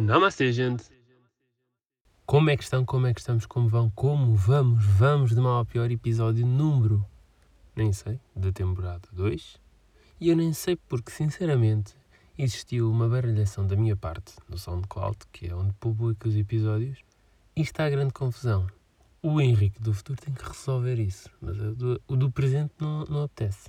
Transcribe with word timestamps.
Namastê, 0.00 0.52
gente! 0.52 0.84
Como 2.26 2.50
é 2.50 2.56
que 2.56 2.62
estão? 2.62 2.84
Como 2.84 3.06
é 3.06 3.14
que 3.14 3.20
estamos? 3.20 3.46
Como 3.46 3.68
vão? 3.68 3.90
Como 3.90 4.34
vamos? 4.34 4.84
Vamos 4.84 5.30
de 5.34 5.40
mal 5.40 5.60
a 5.60 5.64
pior 5.64 5.90
episódio 5.90 6.46
número, 6.46 7.04
nem 7.74 7.92
sei, 7.92 8.20
da 8.36 8.52
temporada 8.52 9.08
2. 9.12 9.60
E 10.20 10.28
eu 10.28 10.36
nem 10.36 10.52
sei 10.52 10.76
porque, 10.76 11.10
sinceramente, 11.10 11.94
existiu 12.36 12.90
uma 12.90 13.08
baralhação 13.08 13.66
da 13.66 13.76
minha 13.76 13.96
parte 13.96 14.34
no 14.48 14.58
SoundCloud, 14.58 15.18
que 15.32 15.46
é 15.46 15.54
onde 15.54 15.72
publico 15.74 16.28
os 16.28 16.36
episódios, 16.36 16.98
e 17.56 17.62
está 17.62 17.86
a 17.86 17.90
grande 17.90 18.12
confusão. 18.12 18.66
O 19.20 19.40
Henrique 19.40 19.80
do 19.82 19.92
futuro 19.92 20.20
tem 20.20 20.32
que 20.32 20.44
resolver 20.46 20.98
isso, 21.00 21.28
mas 21.40 21.58
o 21.58 21.74
do, 21.74 22.02
o 22.06 22.16
do 22.16 22.30
presente 22.30 22.72
não, 22.78 23.04
não 23.06 23.24
apetece. 23.24 23.68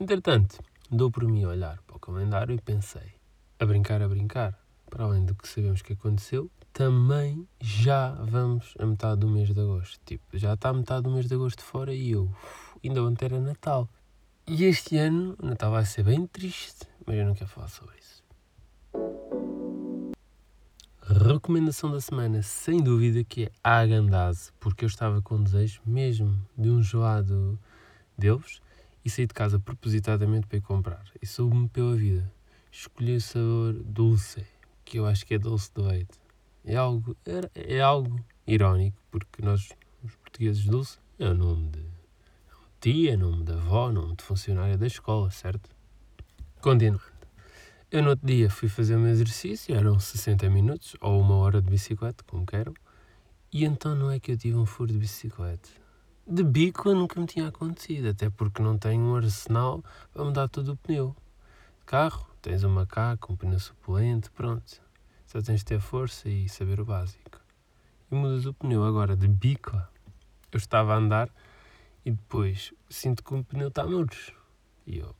Entretanto, 0.00 0.58
dou 0.90 1.08
por 1.08 1.24
mim 1.24 1.44
a 1.44 1.48
olhar 1.48 1.80
para 1.82 1.96
o 1.96 2.00
calendário 2.00 2.52
e 2.52 2.60
pensei, 2.60 3.14
a 3.60 3.64
brincar, 3.64 4.02
a 4.02 4.08
brincar 4.08 4.58
para 4.90 5.04
além 5.04 5.24
do 5.24 5.34
que 5.34 5.48
sabemos 5.48 5.82
que 5.82 5.92
aconteceu, 5.92 6.50
também 6.72 7.46
já 7.60 8.10
vamos 8.10 8.74
a 8.78 8.84
metade 8.84 9.20
do 9.20 9.28
mês 9.28 9.52
de 9.54 9.60
agosto. 9.60 10.00
Tipo, 10.04 10.24
já 10.36 10.54
está 10.54 10.70
a 10.70 10.74
metade 10.74 11.02
do 11.02 11.10
mês 11.10 11.26
de 11.26 11.34
agosto 11.34 11.62
fora 11.62 11.94
e 11.94 12.10
eu, 12.10 12.28
ainda 12.84 13.02
ontem 13.04 13.26
era 13.26 13.40
Natal. 13.40 13.88
E 14.46 14.64
este 14.64 14.96
ano, 14.96 15.36
o 15.40 15.46
Natal 15.46 15.70
vai 15.70 15.84
ser 15.84 16.02
bem 16.02 16.26
triste, 16.26 16.88
mas 17.06 17.16
eu 17.16 17.24
não 17.24 17.34
quero 17.34 17.50
falar 17.50 17.68
sobre 17.68 17.96
isso. 17.98 18.15
Recomendação 21.08 21.92
da 21.92 22.00
semana, 22.00 22.42
sem 22.42 22.82
dúvida, 22.82 23.22
que 23.22 23.44
é 23.44 23.50
a 23.62 23.78
Agandase, 23.78 24.50
porque 24.58 24.84
eu 24.84 24.88
estava 24.88 25.22
com 25.22 25.40
desejo 25.40 25.80
mesmo 25.86 26.36
de 26.58 26.68
um 26.68 26.82
gelado 26.82 27.56
deles 28.18 28.60
e 29.04 29.08
saí 29.08 29.24
de 29.24 29.32
casa 29.32 29.60
propositadamente 29.60 30.48
para 30.48 30.58
ir 30.58 30.62
comprar. 30.62 31.04
E 31.22 31.26
soube-me 31.26 31.68
pela 31.68 31.94
vida. 31.94 32.28
Escolhi 32.72 33.14
o 33.14 33.20
sabor 33.20 33.74
dulce 33.84 34.44
que 34.84 34.98
eu 34.98 35.06
acho 35.06 35.24
que 35.24 35.34
é 35.34 35.38
doce 35.38 35.70
de 35.72 35.80
leite. 35.80 36.18
É 36.64 36.74
algo, 36.74 37.16
é, 37.24 37.76
é 37.76 37.80
algo 37.80 38.18
irónico, 38.44 38.96
porque 39.08 39.40
nós, 39.42 39.68
os 40.02 40.16
portugueses, 40.16 40.64
doce 40.64 40.98
é 41.20 41.28
o 41.28 41.34
nome 41.34 41.68
de 41.68 41.84
tia, 42.80 43.16
nome 43.16 43.44
da 43.44 43.54
avó, 43.54 43.92
nome 43.92 44.16
de 44.16 44.24
funcionária 44.24 44.76
da 44.76 44.88
escola, 44.88 45.30
certo? 45.30 45.70
Continuando. 46.60 47.15
Eu 47.88 48.02
no 48.02 48.10
outro 48.10 48.26
dia 48.26 48.50
fui 48.50 48.68
fazer 48.68 48.96
um 48.96 49.06
exercício, 49.06 49.72
eram 49.72 50.00
60 50.00 50.50
minutos, 50.50 50.96
ou 51.00 51.20
uma 51.20 51.36
hora 51.36 51.62
de 51.62 51.70
bicicleta, 51.70 52.24
como 52.26 52.44
quero, 52.44 52.74
e 53.52 53.64
então 53.64 53.94
não 53.94 54.10
é 54.10 54.18
que 54.18 54.32
eu 54.32 54.36
tive 54.36 54.56
um 54.56 54.66
furo 54.66 54.92
de 54.92 54.98
bicicleta. 54.98 55.68
De 56.26 56.42
bico 56.42 56.92
nunca 56.92 57.20
me 57.20 57.28
tinha 57.28 57.46
acontecido, 57.46 58.08
até 58.08 58.28
porque 58.28 58.60
não 58.60 58.76
tenho 58.76 59.00
um 59.04 59.14
arsenal 59.14 59.84
para 60.12 60.24
mudar 60.24 60.48
todo 60.48 60.72
o 60.72 60.76
pneu. 60.76 61.14
Carro, 61.86 62.28
tens 62.42 62.64
um 62.64 62.70
macaco, 62.70 63.32
um 63.32 63.36
pneu 63.36 63.60
suplente, 63.60 64.32
pronto. 64.32 64.82
Só 65.24 65.40
tens 65.40 65.60
de 65.60 65.66
ter 65.66 65.78
força 65.78 66.28
e 66.28 66.48
saber 66.48 66.80
o 66.80 66.84
básico. 66.84 67.40
E 68.10 68.16
mudas 68.16 68.46
o 68.46 68.52
pneu 68.52 68.82
agora 68.82 69.16
de 69.16 69.28
bica. 69.28 69.88
Eu 70.50 70.58
estava 70.58 70.92
a 70.92 70.96
andar 70.96 71.30
e 72.04 72.10
depois 72.10 72.74
sinto 72.90 73.22
que 73.22 73.32
o 73.32 73.44
pneu 73.44 73.68
está 73.68 73.86
murcho. 73.86 74.34
E 74.84 74.98
eu, 74.98 75.14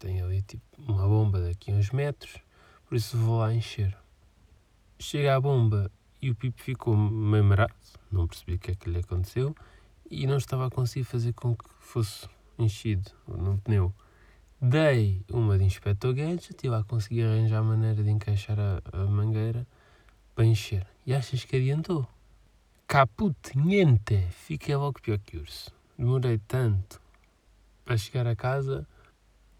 tenho 0.00 0.24
ali 0.24 0.42
tipo 0.42 0.64
uma 0.78 1.06
bomba 1.06 1.40
daqui 1.40 1.70
a 1.70 1.74
uns 1.74 1.90
metros, 1.90 2.38
por 2.88 2.96
isso 2.96 3.16
vou 3.16 3.38
lá 3.38 3.54
encher. 3.54 3.96
Chega 4.98 5.36
a 5.36 5.40
bomba 5.40 5.90
e 6.20 6.30
o 6.30 6.34
pipo 6.34 6.60
ficou 6.60 6.96
meio 6.96 7.44
marado, 7.44 7.74
não 8.10 8.26
percebi 8.26 8.54
o 8.54 8.58
que 8.58 8.72
é 8.72 8.74
que 8.74 8.90
lhe 8.90 8.98
aconteceu 8.98 9.54
e 10.10 10.26
não 10.26 10.38
estava 10.38 10.66
a 10.66 10.70
conseguir 10.70 11.04
fazer 11.04 11.32
com 11.34 11.54
que 11.54 11.64
fosse 11.78 12.28
enchido 12.58 13.10
no 13.28 13.58
pneu. 13.58 13.94
Dei 14.60 15.22
uma 15.30 15.56
de 15.56 15.64
Inspector 15.64 16.12
Gadget 16.12 16.66
e 16.66 16.68
lá 16.68 16.82
consegui 16.82 17.22
arranjar 17.22 17.58
a 17.58 17.62
maneira 17.62 18.02
de 18.02 18.10
encaixar 18.10 18.58
a, 18.58 18.82
a 18.92 19.06
mangueira 19.06 19.66
para 20.34 20.44
encher. 20.44 20.86
E 21.06 21.14
achas 21.14 21.44
que 21.44 21.56
adiantou? 21.56 22.06
Caput 22.86 23.36
niente! 23.54 24.26
Fiquei 24.30 24.76
logo 24.76 25.00
pior 25.00 25.18
que 25.18 25.36
urso. 25.36 25.70
Demorei 25.96 26.38
tanto 26.46 27.00
para 27.84 27.96
chegar 27.96 28.26
a 28.26 28.36
casa 28.36 28.86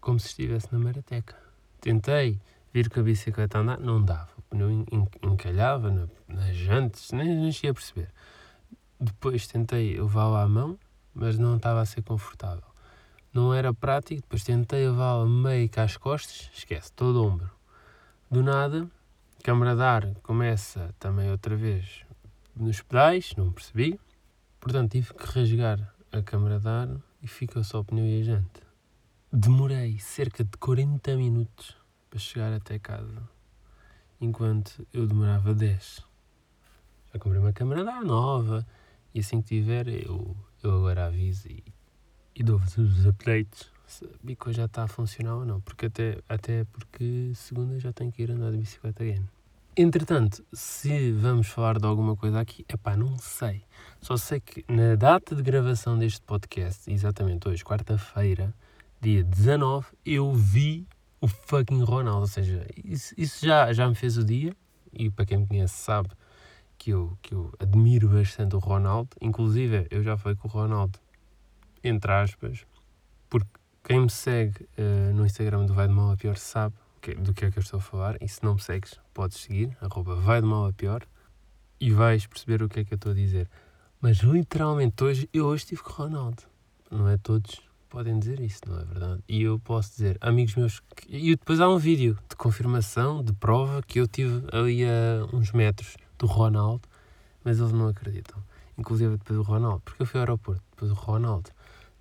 como 0.01 0.19
se 0.19 0.27
estivesse 0.27 0.67
na 0.71 0.79
marateca. 0.79 1.35
Tentei 1.79 2.39
vir 2.73 2.89
com 2.89 2.99
a 2.99 3.03
bicicleta 3.03 3.57
a 3.57 3.61
andar, 3.61 3.79
não 3.79 4.03
dava. 4.03 4.29
O 4.37 4.41
pneu 4.41 4.69
encalhava 5.23 5.89
na, 5.89 6.07
nas 6.27 6.55
jantes, 6.55 7.11
nem, 7.11 7.27
nem 7.27 7.51
cheguei 7.51 7.69
a 7.69 7.73
perceber. 7.73 8.09
Depois 8.99 9.47
tentei 9.47 9.99
levá-la 9.99 10.43
à 10.43 10.47
mão, 10.47 10.77
mas 11.13 11.37
não 11.37 11.55
estava 11.55 11.79
a 11.79 11.85
ser 11.85 12.01
confortável 12.01 12.71
não 13.33 13.53
era 13.53 13.73
prático, 13.73 14.21
depois 14.21 14.43
tentei 14.43 14.87
levá-la 14.87 15.25
meio 15.25 15.69
cá 15.69 15.83
às 15.83 15.95
costas, 15.95 16.49
esquece, 16.53 16.91
todo 16.91 17.21
o 17.21 17.27
ombro. 17.27 17.49
Do 18.29 18.43
nada, 18.43 18.87
a 19.39 19.43
câmara 19.43 19.75
de 19.75 19.81
ar 19.81 20.15
começa 20.21 20.93
também 20.99 21.31
outra 21.31 21.55
vez 21.55 22.03
nos 22.55 22.81
pedais, 22.81 23.33
não 23.37 23.51
percebi. 23.51 23.99
Portanto, 24.59 24.91
tive 24.91 25.13
que 25.13 25.25
rasgar 25.25 25.93
a 26.11 26.21
câmara 26.21 26.59
de 26.59 26.67
ar 26.67 26.89
e 27.21 27.27
ficou 27.27 27.63
só 27.63 27.79
o 27.79 27.85
pneu 27.85 28.05
e 28.05 28.21
a 28.21 28.23
jante. 28.23 28.60
Demorei 29.33 29.97
cerca 29.99 30.43
de 30.43 30.57
40 30.57 31.15
minutos 31.15 31.75
para 32.09 32.19
chegar 32.19 32.51
até 32.53 32.77
casa, 32.77 33.29
enquanto 34.19 34.85
eu 34.93 35.07
demorava 35.07 35.53
10. 35.53 36.05
Já 37.13 37.19
comprei 37.19 37.39
uma 37.39 37.53
câmara 37.53 37.83
de 37.83 37.89
ar 37.89 38.03
nova 38.03 38.65
e 39.13 39.19
assim 39.19 39.41
que 39.41 39.47
tiver 39.47 39.87
eu, 39.87 40.35
eu 40.61 40.77
agora 40.77 41.05
aviso 41.05 41.47
e 41.47 41.63
e 42.35 42.43
dou-vos 42.43 42.77
os 42.77 43.05
updates 43.05 43.69
se 43.85 44.05
a 44.05 44.07
bico 44.23 44.53
já 44.53 44.65
está 44.65 44.83
a 44.83 44.87
funcionar 44.87 45.35
ou 45.35 45.45
não, 45.45 45.59
porque 45.59 45.87
até, 45.87 46.17
até 46.29 46.63
porque 46.63 47.33
segunda 47.35 47.77
já 47.77 47.91
tenho 47.91 48.11
que 48.11 48.23
ir 48.23 48.31
andar 48.31 48.51
de 48.51 48.57
bicicleta 48.57 49.03
again. 49.03 49.27
Entretanto, 49.75 50.45
se 50.53 51.11
vamos 51.11 51.47
falar 51.47 51.77
de 51.77 51.85
alguma 51.85 52.15
coisa 52.15 52.39
aqui, 52.39 52.65
é 52.69 52.77
pá, 52.77 52.95
não 52.95 53.17
sei. 53.17 53.63
Só 53.99 54.15
sei 54.15 54.39
que 54.39 54.63
na 54.67 54.95
data 54.95 55.35
de 55.35 55.43
gravação 55.43 55.99
deste 55.99 56.21
podcast, 56.21 56.89
exatamente 56.91 57.49
hoje, 57.49 57.65
quarta-feira, 57.65 58.53
dia 59.01 59.23
19, 59.23 59.87
eu 60.05 60.31
vi 60.33 60.87
o 61.19 61.27
fucking 61.27 61.83
Ronaldo. 61.83 62.21
Ou 62.21 62.27
seja, 62.27 62.65
isso, 62.83 63.13
isso, 63.17 63.45
já, 63.45 63.73
já 63.73 63.87
me 63.87 63.95
fez 63.95 64.17
o 64.17 64.23
dia. 64.23 64.55
E 64.93 65.09
para 65.09 65.25
quem 65.25 65.37
me 65.39 65.47
conhece 65.47 65.75
sabe 65.75 66.09
que 66.77 66.91
eu, 66.91 67.17
que 67.21 67.33
eu 67.33 67.53
admiro 67.59 68.09
bastante 68.09 68.55
o 68.55 68.59
Ronaldo. 68.59 69.09
Inclusive, 69.21 69.87
eu 69.89 70.03
já 70.03 70.17
falei 70.17 70.37
com 70.37 70.47
o 70.47 70.51
Ronaldo 70.51 70.99
entre 71.83 72.11
aspas, 72.11 72.65
porque 73.29 73.49
quem 73.83 74.01
me 74.01 74.09
segue 74.09 74.67
uh, 74.77 75.13
no 75.13 75.25
Instagram 75.25 75.65
do 75.65 75.73
Vai 75.73 75.87
de 75.87 75.93
Mal 75.93 76.11
a 76.11 76.17
Pior 76.17 76.37
sabe 76.37 76.75
que, 77.01 77.15
do 77.15 77.33
que 77.33 77.45
é 77.45 77.51
que 77.51 77.57
eu 77.57 77.61
estou 77.61 77.79
a 77.79 77.81
falar, 77.81 78.17
e 78.21 78.27
se 78.27 78.43
não 78.43 78.55
me 78.55 78.61
segues, 78.61 78.99
podes 79.13 79.39
seguir, 79.39 79.75
arroba 79.81 80.15
Vai 80.15 80.41
de 80.41 80.47
Mal 80.47 80.67
a 80.67 80.73
Pior, 80.73 81.01
e 81.79 81.91
vais 81.91 82.27
perceber 82.27 82.61
o 82.61 82.69
que 82.69 82.81
é 82.81 82.85
que 82.85 82.93
eu 82.93 82.97
estou 82.97 83.11
a 83.11 83.15
dizer. 83.15 83.49
Mas 83.99 84.17
literalmente 84.17 85.03
hoje, 85.03 85.29
eu 85.33 85.45
hoje 85.45 85.63
estive 85.63 85.81
com 85.81 85.91
o 85.91 85.95
Ronaldo. 85.95 86.43
Não 86.89 87.07
é 87.07 87.17
todos 87.17 87.61
podem 87.91 88.17
dizer 88.17 88.39
isso, 88.39 88.61
não 88.65 88.79
é 88.79 88.85
verdade? 88.85 89.23
E 89.27 89.43
eu 89.43 89.59
posso 89.59 89.91
dizer, 89.91 90.17
amigos 90.21 90.55
meus, 90.55 90.81
e 91.09 91.35
depois 91.35 91.59
há 91.59 91.69
um 91.69 91.77
vídeo 91.77 92.17
de 92.29 92.35
confirmação, 92.37 93.21
de 93.21 93.33
prova, 93.33 93.83
que 93.83 93.99
eu 93.99 94.07
tive 94.07 94.47
ali 94.53 94.85
a 94.85 95.27
uns 95.33 95.51
metros 95.51 95.97
do 96.17 96.25
Ronaldo, 96.25 96.87
mas 97.43 97.59
eles 97.59 97.73
não 97.73 97.89
acreditam. 97.89 98.41
Inclusive 98.77 99.17
depois 99.17 99.37
do 99.37 99.43
Ronaldo, 99.43 99.81
porque 99.81 100.01
eu 100.01 100.05
fui 100.05 100.19
ao 100.19 100.23
aeroporto, 100.23 100.63
depois 100.71 100.89
do 100.89 100.95
Ronaldo 100.95 101.51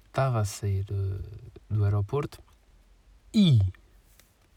estava 0.07 0.39
a 0.39 0.45
sair 0.45 0.87
uh, 0.91 1.75
do 1.75 1.85
aeroporto 1.85 2.39
e 3.35 3.59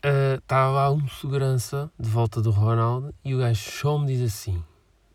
uh, 0.06 0.38
estava 0.38 0.72
lá 0.72 0.92
um 0.92 1.08
segurança 1.08 1.92
de 2.00 2.10
volta 2.10 2.42
do 2.42 2.52
Ronaldo 2.52 3.14
e 3.26 3.34
o 3.34 3.40
gajo 3.40 3.72
só 3.72 3.98
me 3.98 4.06
diz 4.06 4.22
assim: 4.22 4.64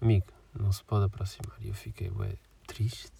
Amigo, 0.00 0.26
não 0.58 0.72
se 0.72 0.82
pode 0.82 1.04
aproximar. 1.04 1.56
E 1.60 1.68
eu 1.68 1.74
fiquei 1.74 2.10
ué, 2.10 2.34
triste. 2.66 3.17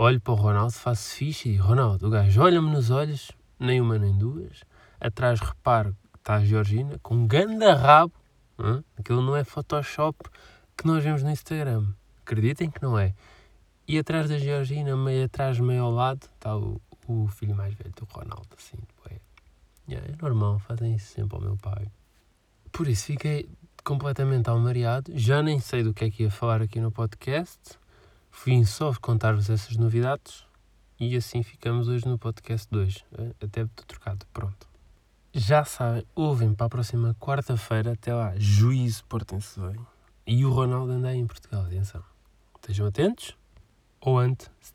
Olho 0.00 0.20
para 0.20 0.32
o 0.32 0.36
Ronaldo, 0.36 0.74
faço 0.74 1.16
ficha 1.16 1.48
e 1.48 1.56
Ronaldo, 1.56 2.06
o 2.06 2.10
gajo 2.10 2.40
olha-me 2.40 2.70
nos 2.70 2.88
olhos, 2.88 3.32
nem 3.58 3.80
uma 3.80 3.98
nem 3.98 4.16
duas. 4.16 4.62
Atrás 5.00 5.40
reparo 5.40 5.96
que 6.12 6.18
está 6.20 6.36
a 6.36 6.44
Georgina 6.44 7.00
com 7.02 7.16
um 7.16 7.26
ganda 7.26 7.74
rabo. 7.74 8.12
Hein? 8.60 8.84
Aquilo 8.96 9.20
não 9.20 9.34
é 9.34 9.42
Photoshop 9.42 10.16
que 10.76 10.86
nós 10.86 11.02
vemos 11.02 11.24
no 11.24 11.30
Instagram. 11.32 11.84
Acreditem 12.22 12.70
que 12.70 12.80
não 12.80 12.96
é. 12.96 13.12
E 13.88 13.98
atrás 13.98 14.28
da 14.28 14.38
Georgina, 14.38 14.96
meio 14.96 15.24
atrás, 15.24 15.58
meio 15.58 15.82
ao 15.82 15.90
lado, 15.90 16.28
está 16.32 16.56
o, 16.56 16.80
o 17.08 17.26
filho 17.26 17.56
mais 17.56 17.74
velho 17.74 17.92
do 17.96 18.04
Ronaldo, 18.04 18.50
assim, 18.56 18.76
tipo, 18.76 19.02
é, 19.10 19.94
é 19.94 20.14
normal, 20.22 20.60
fazem 20.60 20.94
isso 20.94 21.12
sempre 21.12 21.34
ao 21.34 21.42
meu 21.42 21.56
pai. 21.56 21.90
Por 22.70 22.86
isso 22.86 23.06
fiquei 23.06 23.50
completamente 23.82 24.48
almariado, 24.48 25.10
já 25.16 25.42
nem 25.42 25.58
sei 25.58 25.82
do 25.82 25.92
que 25.92 26.04
é 26.04 26.10
que 26.12 26.22
ia 26.22 26.30
falar 26.30 26.62
aqui 26.62 26.78
no 26.78 26.92
podcast, 26.92 27.76
Fui 28.30 28.64
só 28.64 28.92
contar-vos 29.00 29.50
essas 29.50 29.76
novidades 29.76 30.44
e 30.98 31.16
assim 31.16 31.42
ficamos 31.42 31.88
hoje 31.88 32.06
no 32.06 32.18
podcast 32.18 32.66
2. 32.70 33.04
Eh, 33.18 33.34
até 33.44 33.62
estou 33.62 33.84
trocado, 33.86 34.26
pronto. 34.32 34.68
Já 35.32 35.64
sabem, 35.64 36.04
ouvem 36.14 36.54
para 36.54 36.66
a 36.66 36.70
próxima 36.70 37.14
quarta-feira, 37.20 37.92
até 37.92 38.14
lá, 38.14 38.32
juízo, 38.36 39.04
portem-se 39.04 39.60
bem. 39.60 39.76
E 40.26 40.44
o 40.44 40.50
Ronaldo 40.50 40.92
anda 40.92 41.08
aí 41.08 41.18
em 41.18 41.26
Portugal, 41.26 41.62
atenção. 41.62 42.02
Estejam 42.56 42.86
atentos, 42.86 43.36
ou 44.00 44.18
ante, 44.18 44.50
se 44.60 44.72